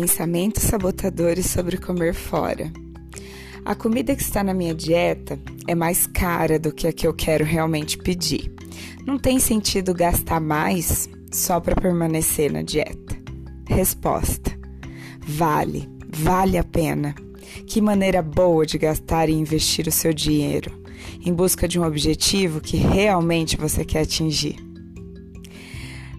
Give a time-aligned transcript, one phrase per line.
[0.00, 2.72] Pensamentos sabotadores sobre comer fora.
[3.64, 5.36] A comida que está na minha dieta
[5.66, 8.48] é mais cara do que a que eu quero realmente pedir.
[9.04, 13.16] Não tem sentido gastar mais só para permanecer na dieta.
[13.66, 14.56] Resposta:
[15.26, 17.12] Vale, vale a pena.
[17.66, 20.80] Que maneira boa de gastar e investir o seu dinheiro
[21.26, 24.64] em busca de um objetivo que realmente você quer atingir.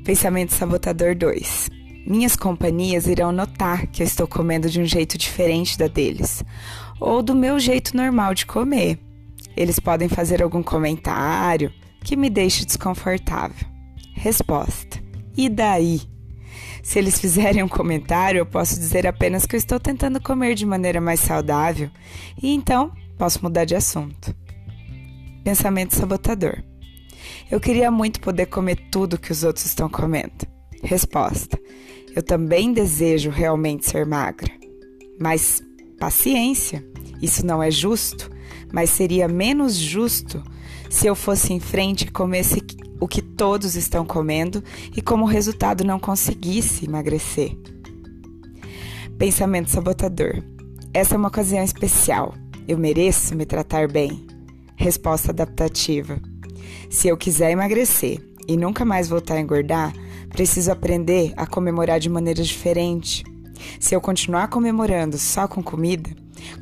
[0.03, 1.78] Pensamento sabotador 2.
[2.05, 6.43] Minhas companhias irão notar que eu estou comendo de um jeito diferente da deles,
[6.99, 8.99] ou do meu jeito normal de comer.
[9.55, 11.71] Eles podem fazer algum comentário
[12.03, 13.67] que me deixe desconfortável.
[14.13, 15.01] Resposta:
[15.35, 16.01] E daí?
[16.81, 20.65] Se eles fizerem um comentário, eu posso dizer apenas que eu estou tentando comer de
[20.65, 21.89] maneira mais saudável
[22.41, 24.33] e então posso mudar de assunto.
[25.43, 26.63] Pensamento sabotador.
[27.51, 30.47] Eu queria muito poder comer tudo que os outros estão comendo.
[30.81, 31.58] Resposta:
[32.15, 34.51] Eu também desejo realmente ser magra.
[35.19, 35.61] Mas
[35.99, 36.85] paciência,
[37.21, 38.29] isso não é justo,
[38.71, 40.43] mas seria menos justo
[40.89, 42.63] se eu fosse em frente e comesse
[42.99, 44.63] o que todos estão comendo
[44.95, 47.55] e, como resultado, não conseguisse emagrecer.
[49.17, 50.43] Pensamento sabotador.
[50.93, 52.33] Essa é uma ocasião especial.
[52.67, 54.25] Eu mereço me tratar bem.
[54.75, 56.19] Resposta adaptativa.
[56.89, 59.93] Se eu quiser emagrecer e nunca mais voltar a engordar,
[60.29, 63.23] preciso aprender a comemorar de maneira diferente.
[63.79, 66.09] Se eu continuar comemorando só com comida,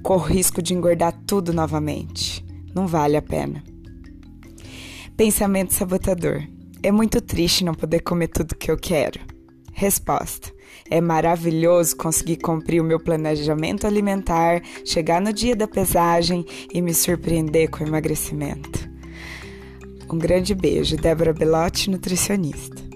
[0.02, 2.44] corro risco de engordar tudo novamente.
[2.73, 3.64] Não vale a pena.
[5.16, 6.44] Pensamento sabotador.
[6.84, 9.20] É muito triste não poder comer tudo que eu quero.
[9.73, 10.52] Resposta:
[10.90, 16.94] É maravilhoso conseguir cumprir o meu planejamento alimentar, chegar no dia da pesagem e me
[16.94, 18.88] surpreender com o emagrecimento.
[20.12, 22.86] Um grande beijo, Débora Belotti, nutricionista.